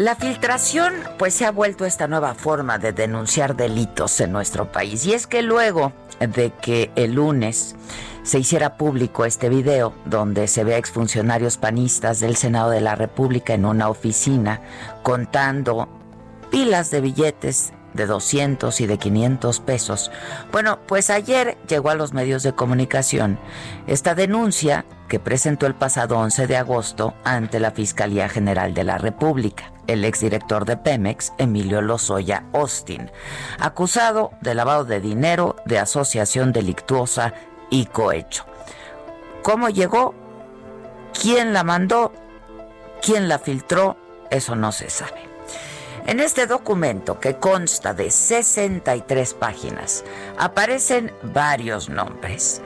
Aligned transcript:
La 0.00 0.16
filtración 0.16 0.94
pues 1.18 1.34
se 1.34 1.44
ha 1.44 1.50
vuelto 1.50 1.84
esta 1.84 2.08
nueva 2.08 2.32
forma 2.32 2.78
de 2.78 2.94
denunciar 2.94 3.54
delitos 3.54 4.18
en 4.20 4.32
nuestro 4.32 4.72
país 4.72 5.04
y 5.04 5.12
es 5.12 5.26
que 5.26 5.42
luego 5.42 5.92
de 6.20 6.54
que 6.62 6.90
el 6.96 7.12
lunes 7.12 7.76
se 8.22 8.38
hiciera 8.38 8.78
público 8.78 9.26
este 9.26 9.50
video 9.50 9.92
donde 10.06 10.48
se 10.48 10.64
ve 10.64 10.74
a 10.74 10.78
exfuncionarios 10.78 11.58
panistas 11.58 12.18
del 12.18 12.36
Senado 12.36 12.70
de 12.70 12.80
la 12.80 12.94
República 12.94 13.52
en 13.52 13.66
una 13.66 13.90
oficina 13.90 14.62
contando 15.02 15.86
pilas 16.50 16.90
de 16.90 17.02
billetes 17.02 17.74
de 17.92 18.06
200 18.06 18.80
y 18.80 18.86
de 18.86 18.96
500 18.96 19.60
pesos. 19.60 20.10
Bueno, 20.50 20.78
pues 20.86 21.10
ayer 21.10 21.58
llegó 21.68 21.90
a 21.90 21.94
los 21.94 22.14
medios 22.14 22.42
de 22.42 22.54
comunicación 22.54 23.38
esta 23.86 24.14
denuncia 24.14 24.86
que 25.10 25.18
presentó 25.18 25.66
el 25.66 25.74
pasado 25.74 26.16
11 26.18 26.46
de 26.46 26.56
agosto 26.56 27.14
ante 27.24 27.58
la 27.58 27.72
Fiscalía 27.72 28.28
General 28.28 28.72
de 28.72 28.84
la 28.84 28.96
República, 28.96 29.72
el 29.88 30.04
exdirector 30.04 30.64
de 30.64 30.76
Pemex, 30.76 31.32
Emilio 31.36 31.82
Lozoya 31.82 32.44
Austin, 32.54 33.10
acusado 33.58 34.30
de 34.40 34.54
lavado 34.54 34.84
de 34.84 35.00
dinero, 35.00 35.56
de 35.66 35.80
asociación 35.80 36.52
delictuosa 36.52 37.34
y 37.70 37.86
cohecho. 37.86 38.46
¿Cómo 39.42 39.68
llegó? 39.68 40.14
¿Quién 41.20 41.52
la 41.52 41.64
mandó? 41.64 42.12
¿Quién 43.02 43.28
la 43.28 43.40
filtró? 43.40 43.96
Eso 44.30 44.54
no 44.54 44.70
se 44.70 44.90
sabe. 44.90 45.28
En 46.06 46.20
este 46.20 46.46
documento, 46.46 47.18
que 47.18 47.36
consta 47.36 47.94
de 47.94 48.12
63 48.12 49.34
páginas, 49.34 50.04
aparecen 50.38 51.12
varios 51.22 51.88
nombres. 51.88 52.62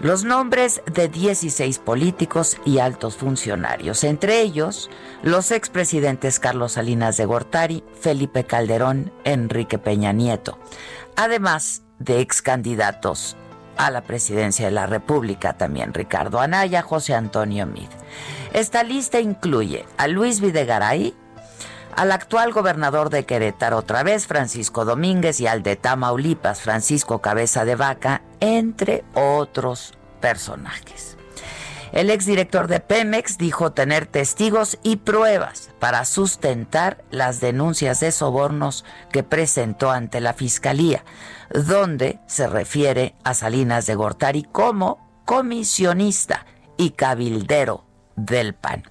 Los 0.00 0.22
nombres 0.22 0.80
de 0.86 1.08
16 1.08 1.80
políticos 1.80 2.56
y 2.64 2.78
altos 2.78 3.16
funcionarios, 3.16 4.04
entre 4.04 4.40
ellos 4.42 4.90
los 5.22 5.50
expresidentes 5.50 6.38
Carlos 6.38 6.72
Salinas 6.72 7.16
de 7.16 7.24
Gortari, 7.24 7.82
Felipe 8.00 8.44
Calderón, 8.44 9.12
Enrique 9.24 9.76
Peña 9.78 10.12
Nieto, 10.12 10.56
además 11.16 11.82
de 11.98 12.20
ex 12.20 12.42
candidatos 12.42 13.36
a 13.76 13.90
la 13.90 14.02
presidencia 14.02 14.66
de 14.66 14.72
la 14.72 14.86
República 14.86 15.56
también, 15.56 15.92
Ricardo 15.92 16.38
Anaya, 16.38 16.80
José 16.82 17.14
Antonio 17.14 17.66
Mid. 17.66 17.88
Esta 18.52 18.84
lista 18.84 19.18
incluye 19.18 19.84
a 19.96 20.06
Luis 20.06 20.40
Videgaray, 20.40 21.12
al 21.98 22.12
actual 22.12 22.52
gobernador 22.52 23.10
de 23.10 23.26
Querétaro 23.26 23.78
otra 23.78 24.04
vez, 24.04 24.28
Francisco 24.28 24.84
Domínguez, 24.84 25.40
y 25.40 25.48
al 25.48 25.64
de 25.64 25.74
Tamaulipas, 25.74 26.60
Francisco 26.60 27.20
Cabeza 27.20 27.64
de 27.64 27.74
Vaca, 27.74 28.22
entre 28.38 29.02
otros 29.14 29.94
personajes. 30.20 31.16
El 31.90 32.10
exdirector 32.10 32.68
de 32.68 32.78
Pemex 32.78 33.36
dijo 33.36 33.72
tener 33.72 34.06
testigos 34.06 34.78
y 34.84 34.98
pruebas 34.98 35.70
para 35.80 36.04
sustentar 36.04 37.02
las 37.10 37.40
denuncias 37.40 37.98
de 37.98 38.12
sobornos 38.12 38.84
que 39.10 39.24
presentó 39.24 39.90
ante 39.90 40.20
la 40.20 40.34
Fiscalía, 40.34 41.04
donde 41.50 42.20
se 42.28 42.46
refiere 42.46 43.16
a 43.24 43.34
Salinas 43.34 43.86
de 43.86 43.96
Gortari 43.96 44.44
como 44.44 45.04
comisionista 45.24 46.46
y 46.76 46.90
cabildero 46.90 47.84
del 48.14 48.54
PAN. 48.54 48.84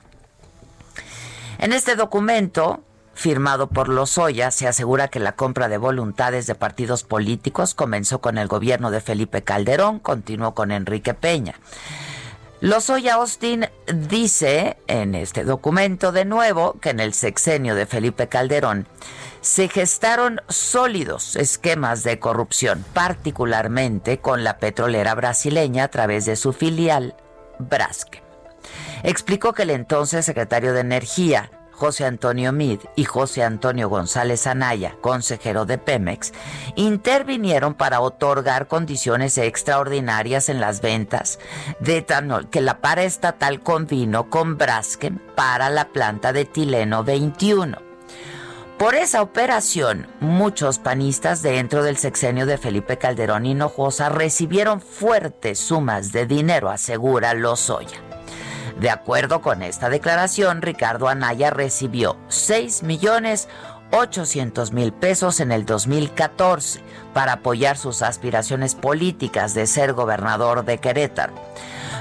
En 1.60 1.72
este 1.72 1.96
documento, 1.96 2.84
firmado 3.18 3.68
por 3.68 3.90
Lozoya, 3.90 4.52
se 4.52 4.68
asegura 4.68 5.08
que 5.08 5.20
la 5.20 5.32
compra 5.32 5.68
de 5.68 5.80
voluntades 5.80 6.46
de 6.46 6.54
partidos 6.54 7.04
políticos 7.04 7.74
comenzó 7.74 8.22
con 8.22 8.38
el 8.38 8.48
gobierno 8.48 8.92
de 8.92 9.02
Felipe 9.02 9.42
Calderón, 9.42 10.00
continuó 10.00 10.54
con 10.54 10.72
Enrique 10.72 11.16
Peña. 11.16 11.56
Lozoya 12.62 13.16
Austin 13.16 13.68
dice 13.88 14.78
en 14.88 15.16
este 15.16 15.44
documento 15.44 16.12
de 16.12 16.26
nuevo 16.26 16.80
que 16.80 16.92
en 16.92 17.00
el 17.00 17.14
sexenio 17.14 17.74
de 17.74 17.88
Felipe 17.88 18.28
Calderón 18.28 18.88
se 19.42 19.68
gestaron 19.68 20.42
sólidos 20.48 21.36
esquemas 21.36 22.04
de 22.04 22.20
corrupción, 22.20 22.86
particularmente 22.94 24.20
con 24.20 24.44
la 24.44 24.60
petrolera 24.60 25.16
brasileña 25.16 25.86
a 25.86 25.88
través 25.88 26.26
de 26.26 26.36
su 26.36 26.54
filial 26.54 27.16
Braskem. 27.58 28.22
Explicó 29.04 29.54
que 29.54 29.64
el 29.64 29.72
entonces 29.72 30.26
secretario 30.26 30.74
de 30.74 30.82
Energía, 30.82 31.52
José 31.78 32.06
Antonio 32.06 32.52
Mid 32.52 32.80
y 32.96 33.04
José 33.04 33.44
Antonio 33.44 33.88
González 33.88 34.48
Anaya, 34.48 34.96
consejero 35.00 35.66
de 35.66 35.78
Pemex, 35.78 36.34
intervinieron 36.76 37.76
para 37.76 38.02
otorgar 38.02 38.68
condiciones 38.68 39.38
extraordinarias 39.38 40.50
en 40.50 40.60
las 40.60 40.82
ventas 40.82 41.38
de 41.80 41.98
etanol 41.98 42.50
que 42.50 42.62
la 42.62 42.82
paraestatal 42.82 43.62
convino 43.62 44.28
con 44.32 44.58
Braskem 44.58 45.20
para 45.36 45.70
la 45.70 45.90
planta 45.90 46.34
de 46.34 46.46
Tileno 46.46 47.04
21. 47.04 47.78
Por 48.80 48.96
esa 48.96 49.22
operación, 49.22 50.08
muchos 50.20 50.80
panistas 50.80 51.44
dentro 51.44 51.84
del 51.84 51.98
sexenio 51.98 52.48
de 52.48 52.58
Felipe 52.58 52.98
Calderón 52.98 53.46
Hinojosa 53.46 54.10
recibieron 54.10 54.82
fuertes 54.82 55.60
sumas 55.60 56.12
de 56.12 56.26
dinero, 56.26 56.70
asegura 56.70 57.36
Lozoya. 57.36 58.07
De 58.80 58.90
acuerdo 58.92 59.42
con 59.42 59.64
esta 59.64 59.90
declaración, 59.90 60.62
Ricardo 60.62 61.08
Anaya 61.08 61.50
recibió 61.50 62.16
6 62.28 62.84
millones 62.84 63.48
800 63.92 64.72
mil 64.74 64.92
pesos 64.92 65.40
en 65.40 65.52
el 65.52 65.66
2014 65.66 66.82
para 67.14 67.34
apoyar 67.34 67.78
sus 67.78 68.02
aspiraciones 68.02 68.76
políticas 68.76 69.54
de 69.54 69.66
ser 69.66 69.94
gobernador 69.94 70.66
de 70.66 70.78
Querétaro. 70.80 71.34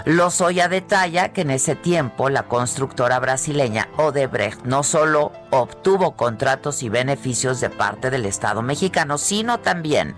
Lozoya 0.04 0.68
detalla 0.68 1.32
que 1.32 1.40
en 1.40 1.50
ese 1.50 1.74
tiempo 1.74 2.28
la 2.28 2.44
constructora 2.44 3.18
brasileña 3.18 3.88
Odebrecht 3.96 4.62
no 4.64 4.82
solo 4.82 5.32
obtuvo 5.50 6.16
contratos 6.16 6.82
y 6.82 6.88
beneficios 6.88 7.60
de 7.60 7.70
parte 7.70 8.10
del 8.10 8.24
Estado 8.24 8.62
mexicano, 8.62 9.18
sino 9.18 9.58
también 9.58 10.14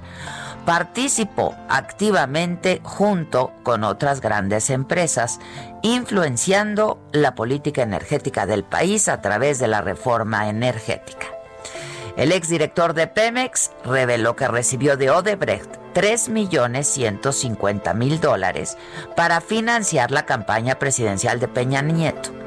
participó 0.68 1.56
activamente 1.70 2.80
junto 2.82 3.52
con 3.62 3.84
otras 3.84 4.20
grandes 4.20 4.68
empresas, 4.68 5.40
influenciando 5.80 6.98
la 7.10 7.34
política 7.34 7.80
energética 7.80 8.44
del 8.44 8.64
país 8.64 9.08
a 9.08 9.22
través 9.22 9.58
de 9.60 9.68
la 9.68 9.80
reforma 9.80 10.50
energética. 10.50 11.28
El 12.18 12.32
exdirector 12.32 12.92
de 12.92 13.06
Pemex 13.06 13.70
reveló 13.82 14.36
que 14.36 14.46
recibió 14.46 14.98
de 14.98 15.08
Odebrecht 15.08 15.74
3.150.000 15.94 18.20
dólares 18.20 18.76
para 19.16 19.40
financiar 19.40 20.10
la 20.10 20.26
campaña 20.26 20.74
presidencial 20.74 21.40
de 21.40 21.48
Peña 21.48 21.80
Nieto. 21.80 22.37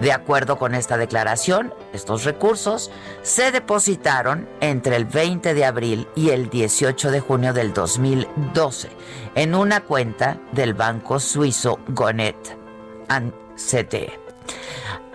De 0.00 0.12
acuerdo 0.12 0.58
con 0.58 0.74
esta 0.74 0.96
declaración, 0.96 1.74
estos 1.92 2.24
recursos 2.24 2.90
se 3.22 3.52
depositaron 3.52 4.48
entre 4.60 4.96
el 4.96 5.04
20 5.04 5.52
de 5.52 5.64
abril 5.66 6.08
y 6.16 6.30
el 6.30 6.48
18 6.48 7.10
de 7.10 7.20
junio 7.20 7.52
del 7.52 7.74
2012 7.74 8.88
en 9.34 9.54
una 9.54 9.82
cuenta 9.82 10.38
del 10.52 10.72
banco 10.72 11.20
suizo 11.20 11.80
Gonet 11.88 12.56
CTE, 13.56 14.18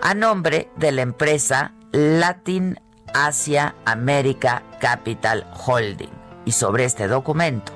a 0.00 0.14
nombre 0.14 0.70
de 0.76 0.92
la 0.92 1.02
empresa 1.02 1.72
Latin 1.92 2.78
Asia 3.12 3.74
America 3.86 4.62
Capital 4.80 5.46
Holding. 5.66 6.12
Y 6.44 6.52
sobre 6.52 6.84
este 6.84 7.08
documento, 7.08 7.72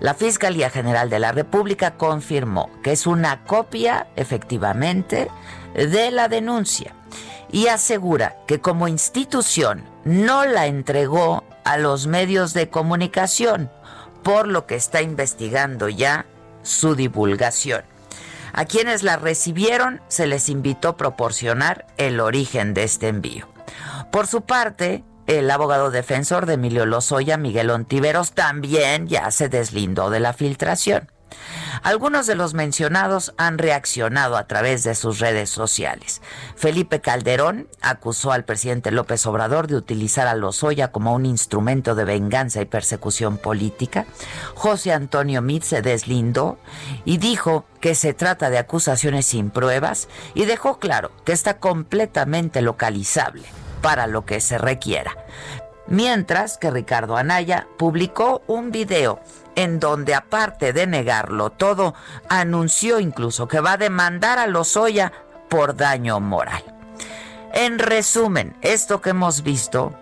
la 0.00 0.14
Fiscalía 0.14 0.68
General 0.68 1.08
de 1.08 1.20
la 1.20 1.32
República 1.32 1.92
confirmó 1.96 2.68
que 2.82 2.92
es 2.92 3.06
una 3.06 3.44
copia, 3.44 4.08
efectivamente, 4.16 5.28
de 5.74 6.10
la 6.10 6.28
denuncia 6.28 6.94
y 7.50 7.66
asegura 7.66 8.36
que 8.46 8.60
como 8.60 8.88
institución 8.88 9.84
no 10.04 10.44
la 10.44 10.66
entregó 10.66 11.44
a 11.64 11.76
los 11.76 12.06
medios 12.06 12.54
de 12.54 12.70
comunicación, 12.70 13.70
por 14.22 14.48
lo 14.48 14.66
que 14.66 14.74
está 14.74 15.02
investigando 15.02 15.88
ya 15.88 16.26
su 16.62 16.94
divulgación. 16.94 17.84
A 18.52 18.64
quienes 18.64 19.02
la 19.02 19.16
recibieron 19.16 20.00
se 20.08 20.26
les 20.26 20.48
invitó 20.48 20.88
a 20.88 20.96
proporcionar 20.96 21.86
el 21.96 22.20
origen 22.20 22.74
de 22.74 22.84
este 22.84 23.08
envío. 23.08 23.48
Por 24.10 24.26
su 24.26 24.42
parte, 24.42 25.04
el 25.26 25.50
abogado 25.50 25.90
defensor 25.90 26.46
de 26.46 26.54
Emilio 26.54 26.84
Lozoya, 26.84 27.36
Miguel 27.36 27.70
Ontiveros, 27.70 28.32
también 28.32 29.06
ya 29.06 29.30
se 29.30 29.48
deslindó 29.48 30.10
de 30.10 30.20
la 30.20 30.32
filtración. 30.32 31.10
Algunos 31.82 32.28
de 32.28 32.36
los 32.36 32.54
mencionados 32.54 33.34
han 33.38 33.58
reaccionado 33.58 34.36
a 34.36 34.46
través 34.46 34.84
de 34.84 34.94
sus 34.94 35.18
redes 35.18 35.50
sociales. 35.50 36.22
Felipe 36.54 37.00
Calderón 37.00 37.66
acusó 37.80 38.30
al 38.30 38.44
presidente 38.44 38.92
López 38.92 39.26
Obrador 39.26 39.66
de 39.66 39.74
utilizar 39.74 40.28
a 40.28 40.34
Lozoya 40.34 40.92
como 40.92 41.12
un 41.12 41.26
instrumento 41.26 41.96
de 41.96 42.04
venganza 42.04 42.60
y 42.60 42.66
persecución 42.66 43.36
política. 43.36 44.06
José 44.54 44.92
Antonio 44.92 45.42
Mit 45.42 45.64
se 45.64 45.82
deslindó 45.82 46.58
y 47.04 47.18
dijo 47.18 47.64
que 47.80 47.96
se 47.96 48.14
trata 48.14 48.48
de 48.48 48.58
acusaciones 48.58 49.26
sin 49.26 49.50
pruebas 49.50 50.08
y 50.34 50.44
dejó 50.44 50.78
claro 50.78 51.10
que 51.24 51.32
está 51.32 51.58
completamente 51.58 52.62
localizable 52.62 53.42
para 53.80 54.06
lo 54.06 54.24
que 54.24 54.40
se 54.40 54.56
requiera. 54.56 55.16
Mientras 55.92 56.56
que 56.56 56.70
Ricardo 56.70 57.18
Anaya 57.18 57.68
publicó 57.76 58.40
un 58.46 58.72
video 58.72 59.20
en 59.56 59.78
donde 59.78 60.14
aparte 60.14 60.72
de 60.72 60.86
negarlo 60.86 61.50
todo, 61.50 61.94
anunció 62.30 62.98
incluso 62.98 63.46
que 63.46 63.60
va 63.60 63.72
a 63.72 63.76
demandar 63.76 64.38
a 64.38 64.46
Lozoya 64.46 65.12
por 65.50 65.76
daño 65.76 66.18
moral. 66.18 66.64
En 67.52 67.78
resumen, 67.78 68.56
esto 68.62 69.02
que 69.02 69.10
hemos 69.10 69.42
visto 69.42 69.92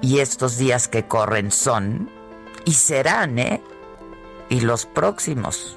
y 0.00 0.20
estos 0.20 0.58
días 0.58 0.86
que 0.86 1.08
corren 1.08 1.50
son 1.50 2.08
y 2.64 2.74
serán, 2.74 3.40
¿eh? 3.40 3.60
Y 4.48 4.60
los 4.60 4.86
próximos 4.86 5.76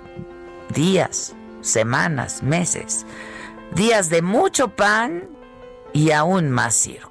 días, 0.69 1.33
semanas, 1.61 2.43
meses, 2.43 3.03
días 3.71 4.11
de 4.11 4.21
mucho 4.21 4.67
pan 4.67 5.27
y 5.91 6.11
aún 6.11 6.51
más 6.51 6.75
circo. 6.75 7.10